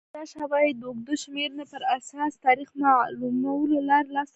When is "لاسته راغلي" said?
4.15-4.29